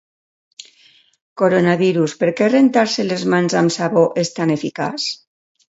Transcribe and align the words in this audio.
Coronavirus: 1.41 2.15
per 2.23 2.31
què 2.41 2.49
rentar-se 2.55 3.07
les 3.13 3.29
mans 3.37 3.59
amb 3.63 3.77
sabó 3.79 4.09
és 4.25 4.35
tan 4.41 4.59
eficaç? 4.59 5.09